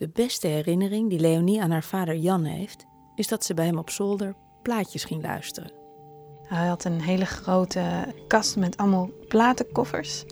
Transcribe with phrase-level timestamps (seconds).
[0.00, 3.78] De beste herinnering die Leonie aan haar vader Jan heeft, is dat ze bij hem
[3.78, 5.72] op zolder plaatjes ging luisteren.
[6.42, 7.82] Hij had een hele grote
[8.26, 10.24] kast met allemaal platenkoffers.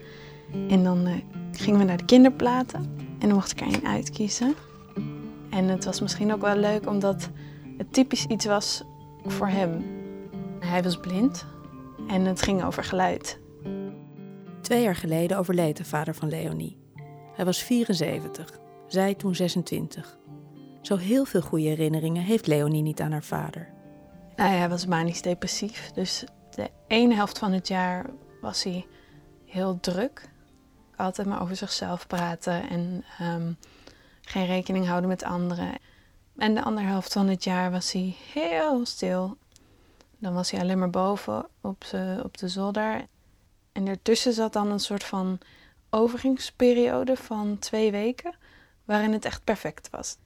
[0.68, 1.14] En dan eh,
[1.52, 2.80] gingen we naar de kinderplaten
[3.18, 4.54] en dan mocht ik er één uitkiezen.
[5.50, 7.30] En het was misschien ook wel leuk omdat
[7.76, 8.82] het typisch iets was
[9.24, 9.84] voor hem.
[10.60, 11.46] Hij was blind
[12.06, 13.38] en het ging over geluid.
[14.60, 16.78] Twee jaar geleden overleed de vader van Leonie.
[17.34, 18.58] Hij was 74,
[18.88, 20.18] zij toen 26.
[20.82, 23.68] Zo heel veel goede herinneringen heeft Leonie niet aan haar vader.
[24.36, 26.24] Nou hij was manisch depressief, dus
[26.54, 28.06] de ene helft van het jaar
[28.40, 28.86] was hij
[29.44, 30.28] heel druk.
[30.96, 33.52] Altijd maar over zichzelf praten en ehm,
[34.20, 35.72] geen rekening houden met anderen.
[36.36, 39.36] En de andere helft van het jaar was hij heel stil.
[40.18, 43.06] Dan was hij alleen maar boven op, z'n- op de zolder.
[43.72, 45.38] En ertussen zat dan een soort van
[45.90, 48.34] overgangsperiode van twee weken,
[48.88, 50.18] waarin het echt perfect was.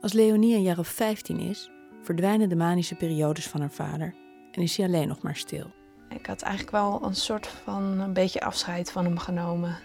[0.00, 1.70] Als Leonie een jaar of 15 is,
[2.02, 4.14] verdwijnen de manische periodes van haar vader
[4.52, 5.70] en is hij alleen nog maar stil.
[6.08, 9.78] Ik had eigenlijk wel een soort van een beetje afscheid van hem genomen.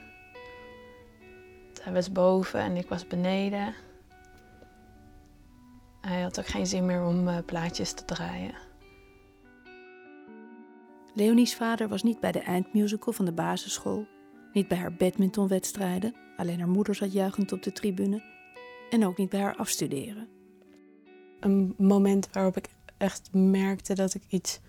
[1.82, 3.74] Hij was boven en ik was beneden.
[6.02, 8.56] Hij had ook geen zin meer om eh, plaatjes te draaien.
[11.14, 14.08] Leonie's vader was niet bij de eindmusical van de basisschool,
[14.56, 18.23] niet bij haar badmintonwedstrijden, alleen haar moeder zat juichend op de tribune,
[18.89, 20.28] en ook niet bij haar afstuderen.
[21.39, 24.59] Een moment waarop ik echt merkte dat ik iets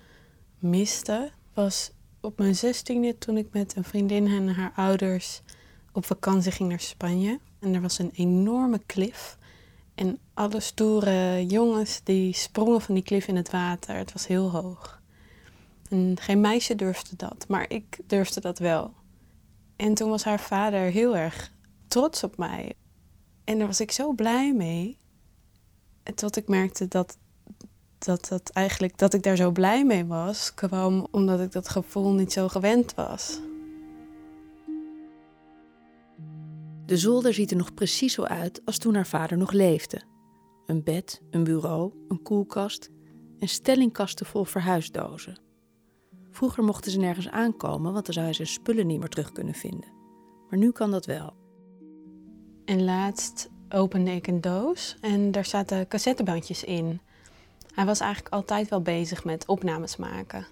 [0.59, 5.43] miste, was op mijn zestiende toen ik met een vriendin en haar ouders
[5.93, 7.41] op vakantie ging naar Spanje.
[7.59, 9.39] En er was een enorme klif.
[9.95, 13.97] En alle stoere jongens die sprongen van die klif in het water.
[13.97, 15.01] Het was heel hoog.
[15.91, 18.95] En geen meisje durfde dat, maar ik durfde dat wel.
[19.77, 21.53] En toen was haar vader heel erg
[21.89, 22.75] trots op mij.
[23.45, 24.99] En daar was ik zo blij mee.
[26.15, 27.19] Tot ik merkte dat,
[27.99, 32.13] dat, dat, eigenlijk, dat ik daar zo blij mee was, kwam omdat ik dat gevoel
[32.13, 33.41] niet zo gewend was.
[36.87, 40.03] De zolder ziet er nog precies zo uit als toen haar vader nog leefde.
[40.67, 42.91] Een bed, een bureau, een koelkast
[43.39, 45.39] en stellingkasten vol verhuisdozen.
[46.37, 49.55] Vroeger mochten ze nergens aankomen, want dan zou hij zijn spullen niet meer terug kunnen
[49.55, 49.89] vinden.
[50.51, 51.37] Maar nu kan dat wel.
[52.65, 57.01] En laatst opende ik een doos en daar zaten cassettebandjes in.
[57.75, 60.47] Hij was eigenlijk altijd wel bezig met opnames maken.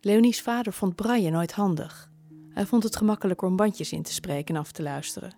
[0.00, 2.10] Leonie's vader vond braille nooit handig.
[2.48, 5.36] Hij vond het gemakkelijker om bandjes in te spreken en af te luisteren.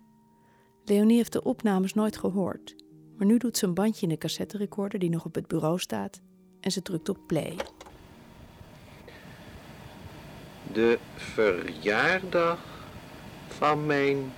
[0.83, 2.75] Leonie heeft de opnames nooit gehoord,
[3.17, 6.21] maar nu doet ze een bandje in de cassetterecorder die nog op het bureau staat
[6.59, 7.55] en ze drukt op play.
[10.73, 12.59] De verjaardag
[13.47, 14.33] van mijn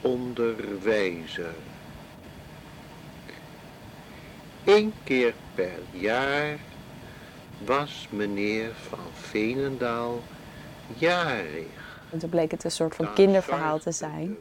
[0.00, 1.54] onderwijzer.
[4.64, 6.58] Eén keer per jaar
[7.64, 10.22] was meneer van Veenendaal
[10.96, 11.66] jarig.
[12.10, 14.38] En toen bleek het een soort van kinderverhaal te zijn,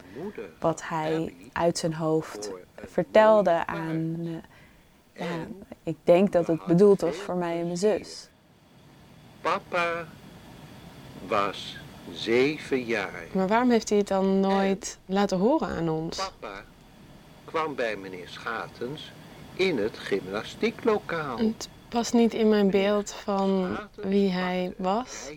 [0.59, 4.17] wat hij uit zijn hoofd vertelde aan.
[5.13, 5.47] eh, ja,
[5.83, 7.97] ik denk dat het bedoeld was voor mij en mijn plezier.
[8.05, 8.29] zus.
[9.41, 10.05] Papa
[11.27, 11.77] was
[12.13, 13.23] zeven jaar.
[13.31, 16.17] Maar waarom heeft hij het dan nooit laten horen aan ons?
[16.17, 16.63] Papa
[17.45, 19.11] kwam bij meneer Schatens
[19.53, 21.37] in het gymnastieklokaal.
[21.37, 25.31] Het past niet in mijn beeld van wie hij was.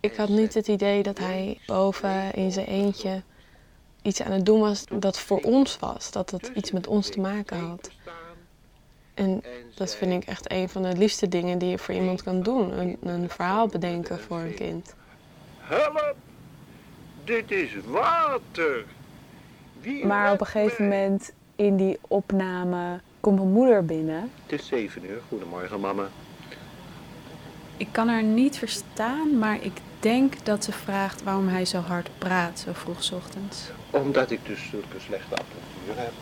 [0.00, 3.22] Ik had niet het idee dat hij boven in zijn eentje
[4.02, 6.10] iets aan het doen was dat voor ons was.
[6.10, 7.90] Dat het iets met ons te maken had.
[9.14, 9.42] En
[9.74, 12.78] dat vind ik echt een van de liefste dingen die je voor iemand kan doen.
[12.78, 14.94] Een, een verhaal bedenken voor een kind.
[15.58, 16.16] Help!
[17.24, 18.84] Dit is water!
[19.80, 20.98] Wie Maar op een gegeven mij?
[21.00, 24.30] moment in die opname komt mijn moeder binnen.
[24.46, 25.20] Het is zeven uur.
[25.28, 26.08] Goedemorgen, mama.
[27.76, 32.08] Ik kan haar niet verstaan, maar ik denk dat ze vraagt waarom hij zo hard
[32.18, 33.70] praat, zo vroeg 's ochtends.
[33.90, 36.12] Omdat ik dus zulke slechte apparatuur heb.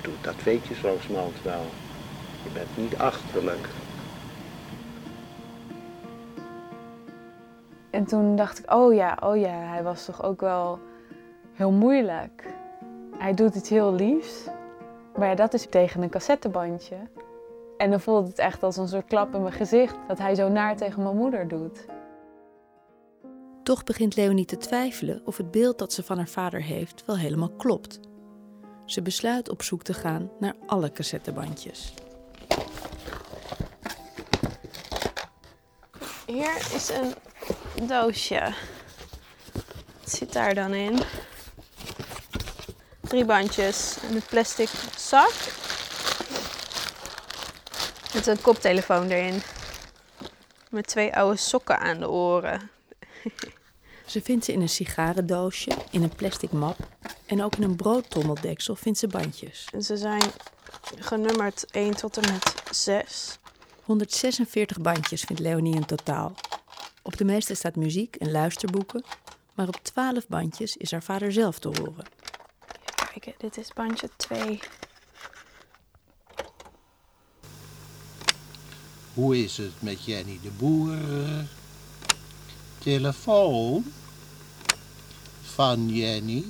[0.00, 1.62] Bedoel, dat weet je zo langzamerhand wel.
[2.42, 3.68] Je bent niet achterlijk.
[7.90, 10.78] En toen dacht ik, oh ja, oh ja, hij was toch ook wel
[11.52, 12.46] heel moeilijk.
[13.16, 14.44] Hij doet iets heel liefs,
[15.16, 16.96] maar ja, dat is tegen een cassettebandje.
[17.76, 20.48] En dan voelde het echt als een soort klap in mijn gezicht dat hij zo
[20.48, 21.86] naar tegen mijn moeder doet.
[23.62, 27.16] Toch begint Leonie te twijfelen of het beeld dat ze van haar vader heeft wel
[27.16, 28.00] helemaal klopt.
[28.88, 31.94] Ze besluit op zoek te gaan naar alle cassettebandjes.
[36.26, 37.14] Hier is een
[37.86, 38.54] doosje.
[40.00, 40.98] Wat zit daar dan in?
[43.00, 45.34] Drie bandjes en een plastic zak.
[48.14, 49.42] Met een koptelefoon erin.
[50.70, 52.70] Met twee oude sokken aan de oren.
[54.06, 56.87] Ze vindt ze in een sigarendoosje, in een plastic map
[57.28, 59.68] en ook in een broodtrommeldeksel vindt ze bandjes.
[59.72, 60.22] En ze zijn
[60.98, 63.38] genummerd 1 tot en met 6.
[63.84, 66.34] 146 bandjes vindt Leonie in totaal.
[67.02, 69.04] Op de meeste staat muziek en luisterboeken,
[69.54, 72.06] maar op 12 bandjes is haar vader zelf te horen.
[73.20, 74.60] Kijk, dit is bandje 2.
[79.14, 80.98] Hoe is het met Jenny de Boer?
[82.78, 83.92] Telefoon
[85.42, 86.44] van Jenny.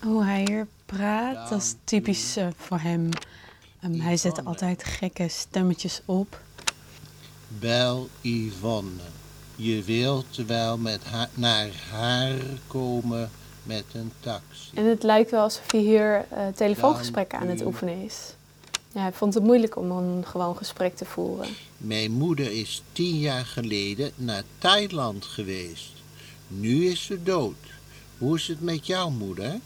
[0.00, 3.08] Hoe hij hier praat, dat is typisch eh, voor hem.
[3.80, 6.40] Ehm, hij zet altijd gekke stemmetjes op.
[7.48, 9.00] Bel Yvonne.
[9.56, 13.30] Je wilt wel met haar, naar haar komen
[13.62, 14.70] met een taxi.
[14.74, 18.34] En het lijkt wel alsof hij hier eh, telefoongesprekken aan het oefenen is.
[18.92, 21.48] Ja, hij vond het moeilijk om een gewoon gesprek te voeren.
[21.76, 25.92] Mijn moeder is tien jaar geleden naar Thailand geweest.
[26.48, 27.56] Nu is ze dood.
[28.18, 29.58] Hoe is het met jouw moeder?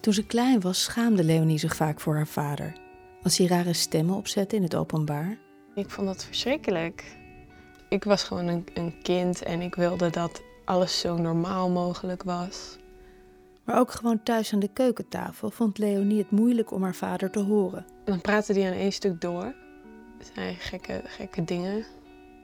[0.00, 2.72] Toen ze klein was, schaamde Leonie zich vaak voor haar vader.
[3.22, 5.38] Als hij rare stemmen opzette in het openbaar.
[5.74, 7.16] Ik vond dat verschrikkelijk.
[7.88, 12.78] Ik was gewoon een, een kind en ik wilde dat alles zo normaal mogelijk was.
[13.64, 17.40] Maar ook gewoon thuis aan de keukentafel vond Leonie het moeilijk om haar vader te
[17.40, 17.78] horen.
[17.78, 19.54] En dan praatte hij aan één stuk door.
[20.34, 21.84] Zei gekke, gekke dingen.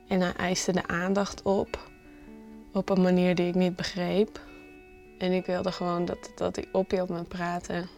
[0.08, 1.90] En hij eiste de aandacht op.
[2.72, 4.40] Op een manier die ik niet begreep.
[5.24, 7.88] En ik wilde gewoon dat, dat hij ophield met praten.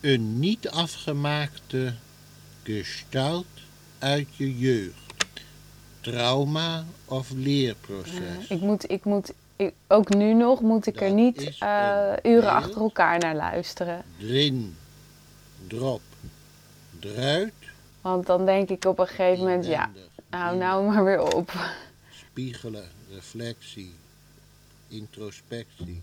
[0.00, 1.94] Een niet afgemaakte
[2.62, 3.46] gestalt
[3.98, 4.94] uit je jeugd.
[6.00, 8.46] Trauma of leerproces.
[8.48, 12.80] Ik moet, ik moet ik- ook nu nog moet ik er niet eh, uren achter
[12.80, 14.02] elkaar naar luisteren.
[14.20, 14.76] Erin,
[15.66, 16.00] drop,
[17.00, 17.52] eruit.
[18.00, 19.90] Want dan denk ik op een gegeven moment, ja,
[20.30, 21.52] hou nou maar weer op.
[22.10, 23.94] Spiegelen, reflectie,
[24.90, 26.02] introspectie.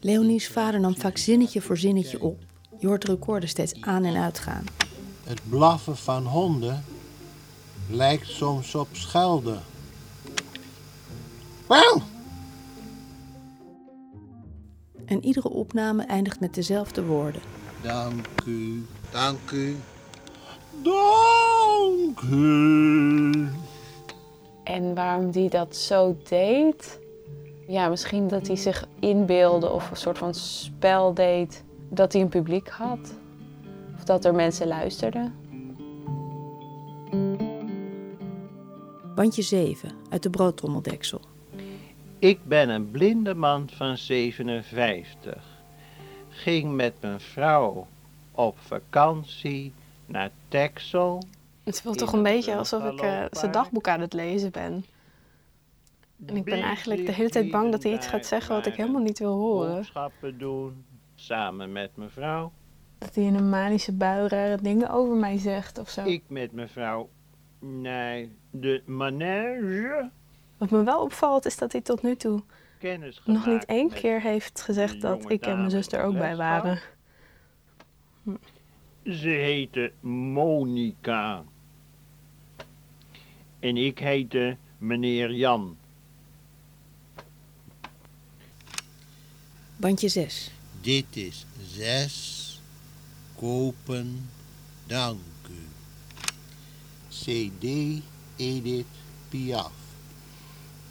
[0.00, 2.38] Leonie's vader nam vaak zinnetje voor zinnetje op.
[2.78, 4.64] Je hoort de recorder steeds aan en uitgaan.
[5.24, 6.84] Het blaffen van honden
[7.90, 9.60] lijkt soms op schelden.
[11.66, 12.02] Wauw!
[15.04, 17.40] En iedere opname eindigt met dezelfde woorden.
[17.82, 18.86] Dank u.
[19.10, 19.76] Dank u.
[20.82, 23.48] Dank u.
[24.64, 26.98] En waarom die dat zo deed?
[27.68, 32.28] Ja, misschien dat hij zich inbeelde of een soort van spel deed dat hij een
[32.28, 33.14] publiek had.
[33.96, 35.34] Of dat er mensen luisterden.
[39.14, 41.20] Bandje 7 uit de broodtrommeldeksel.
[42.18, 45.44] Ik ben een blinde man van 57.
[46.28, 47.86] Ging met mijn vrouw
[48.32, 49.72] op vakantie
[50.06, 51.22] naar Texel.
[51.64, 54.84] Het voelt toch een beetje alsof ik eh, zijn dagboek aan het lezen ben.
[56.26, 58.74] En ik ben eigenlijk de hele tijd bang dat hij iets gaat zeggen wat ik
[58.74, 59.74] helemaal niet wil horen.
[59.74, 60.84] Boodschappen doen,
[61.14, 62.52] samen met mijn vrouw.
[62.98, 66.04] Dat hij in een manische bui rare dingen over mij zegt of zo.
[66.04, 67.08] Ik met mijn vrouw
[67.58, 70.10] naar de manege.
[70.56, 72.42] Wat me wel opvalt is dat hij tot nu toe
[73.24, 76.80] nog niet één keer heeft gezegd dat ik en mijn zus er ook bij waren.
[79.02, 81.44] Ze heette Monica.
[83.58, 85.76] En ik heette meneer Jan.
[89.80, 90.50] Bandje 6.
[90.80, 92.60] Dit is zes.
[93.36, 94.28] Kopen.
[94.86, 95.18] Dank
[95.50, 95.66] u.
[97.08, 97.64] CD
[98.36, 98.86] Edith
[99.28, 99.72] Piaf.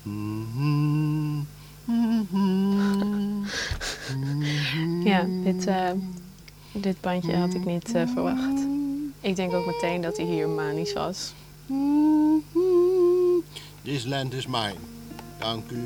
[5.04, 5.92] Ja, dit, eh,
[6.72, 8.68] dit bandje had ik niet eh, verwacht.
[9.22, 11.34] Ik denk ook meteen dat hij hier manisch was.
[13.84, 14.76] This land is mine.
[15.40, 15.84] Dank u.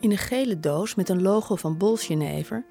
[0.00, 2.64] In een gele doos met een logo van Bolsjenever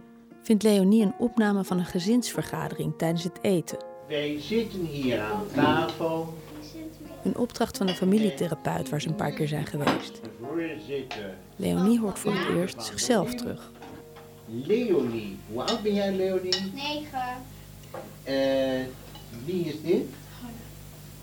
[0.44, 3.78] vindt Leonie een opname van een gezinsvergadering tijdens het eten.
[4.08, 6.34] Wij zitten hier aan tafel.
[7.24, 10.22] Een opdracht van een familietherapeut waar ze een paar keer zijn geweest.
[11.56, 13.72] Leonie hoort voor het eerst zichzelf terug.
[14.46, 15.38] Leonie.
[15.52, 16.72] Hoe oud ben jij, Leonie?
[16.74, 17.46] Negen.
[18.24, 18.86] Eh,
[19.46, 20.06] wie is dit?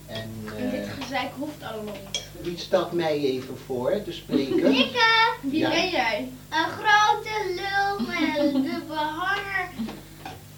[0.07, 2.23] En En dit eh, gezeik hoeft allemaal niet.
[2.41, 4.73] wie staat mij even voor te spreken?
[4.75, 5.33] Ikke!
[5.41, 5.69] Wie Ja.
[5.71, 6.29] ben jij?
[6.51, 9.69] Een grote lul met de behanger.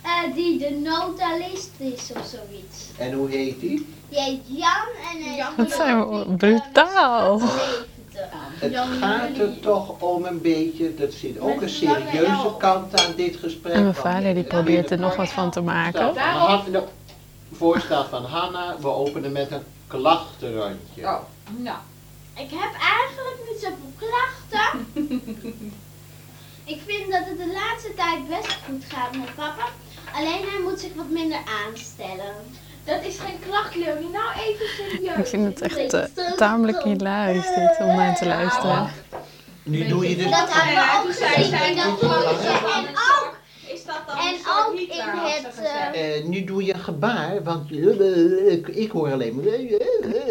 [0.03, 2.89] Eh, die de notalist is of zoiets.
[2.99, 3.87] En hoe heet die?
[4.09, 7.33] Die heet Jan en hij is Wat zijn we brutaal.
[7.33, 7.87] in 70.
[8.61, 13.37] Het gaat er toch om een beetje, dat zit ook een serieuze kant aan dit
[13.37, 13.73] gesprek.
[13.73, 16.01] En mijn vader die probeert er nog wat van te maken.
[16.01, 16.85] Nou, Han- nou,
[17.57, 21.03] Voorstel van Hanna, we openen met een klachtenrondje.
[21.03, 21.79] Oh, nou.
[22.35, 24.87] Ik heb eigenlijk niet zoveel klachten.
[26.75, 29.69] ik vind dat het de laatste tijd best goed gaat met papa.
[30.15, 32.35] Alleen hij moet zich wat minder aanstellen.
[32.85, 34.09] Dat is geen klacht, Leonie.
[34.09, 35.17] Nou even serieus.
[35.17, 38.91] Ik vind het echt eh, tamelijk hilarisch dit om naar te luisteren.
[39.63, 40.31] Nu doe je dus...
[40.31, 42.61] Dat hebben we ook gezien in filmpje.
[42.63, 43.16] wel
[44.27, 44.35] En
[44.67, 45.61] ook, in het...
[45.95, 49.45] eh, Eh, nu doe je een gebaar, want eh, ik, hoor alleen maar...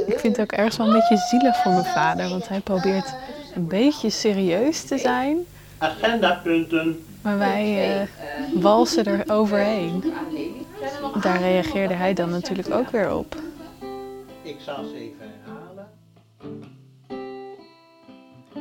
[0.08, 3.14] Ik vind het ook ergens wel een beetje zielig voor mijn vader, want hij probeert
[3.56, 5.38] een beetje serieus te zijn.
[5.78, 7.06] Agendapunten.
[7.22, 8.08] Maar wij
[8.54, 10.14] walsen er overheen.
[11.22, 13.36] Daar reageerde hij dan natuurlijk ook weer op.
[14.42, 15.88] Ik zal ze even herhalen.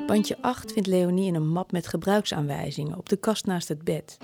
[0.07, 4.19] Bandje 8 vindt Leonie in een map met gebruiksaanwijzingen op de kast naast het bed.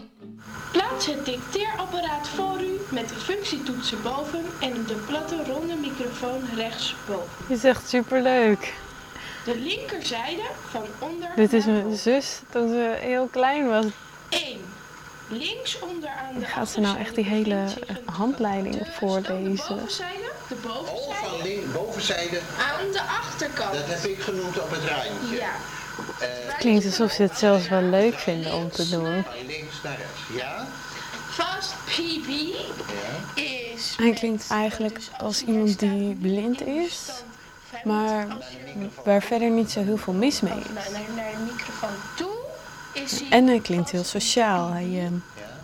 [1.04, 7.28] Plaats het dicteerapparaat voor u met de functietoetsen boven en de platte ronde microfoon rechtsboven.
[7.48, 8.74] Je is echt superleuk.
[9.44, 13.84] De linkerzijde van onder Dit is mijn zus toen ze heel klein was.
[14.28, 14.58] 1.
[15.28, 17.64] Links onderaan de Gaat ze nou echt die hele
[18.04, 18.94] handleiding tablet.
[18.94, 19.66] voorlezen?
[19.66, 23.72] De bovenzijde, de Oh, bovenzijde, van link, bovenzijde, aan de achterkant.
[23.72, 25.36] dat heb ik genoemd op het randje.
[25.36, 25.50] Ja.
[26.20, 29.24] Eh, Klinkt alsof ze het zelfs wel leuk vinden om te doen.
[29.24, 30.66] van links naar rechts, ja?
[31.40, 33.42] Fast PB Ja.
[33.42, 33.94] is...
[33.96, 37.10] Hij klinkt eigenlijk als iemand die blind is,
[37.84, 38.26] maar
[39.04, 40.66] waar verder niet zo heel veel mis mee is.
[40.74, 42.36] Naar, de microfoon toe
[42.92, 43.28] is hij...
[43.30, 44.70] En hij klinkt heel sociaal.
[44.70, 45.06] Hij, eh,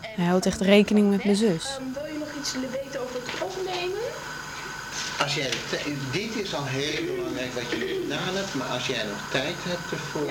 [0.01, 1.65] hij houdt echt rekening met mijn zus.
[1.67, 4.01] Ehm, wil je nog iets weten over het opnemen?
[5.21, 5.51] Als jij
[6.13, 9.91] dit is al heel belangrijk wat je gedaan hebt, maar als jij nog tijd hebt
[9.93, 10.31] ervoor...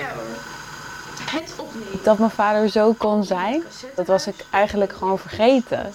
[2.02, 3.62] Dat mijn vader zo kon zijn,
[3.94, 5.86] dat was ik eigenlijk gewoon vergeten.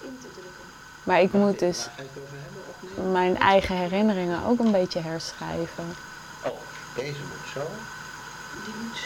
[0.00, 0.52] in te drukken.
[1.02, 1.88] Maar ik moet dus
[3.12, 5.96] mijn eigen herinneringen ook een beetje herschrijven.
[6.44, 6.52] Oh,
[6.94, 7.60] deze moet zo.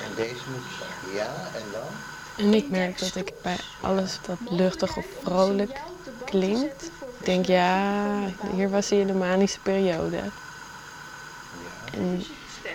[0.05, 1.15] En deze moet zo.
[1.15, 2.47] Ja, en dan?
[2.47, 5.81] En ik merk dat ik bij alles dat luchtig of vrolijk
[6.25, 8.05] klinkt, ik denk ja,
[8.53, 10.21] hier was hij in de manische periode.
[11.95, 12.25] En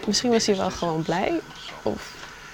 [0.06, 1.41] misschien was hij wel gewoon blij
[1.82, 2.15] of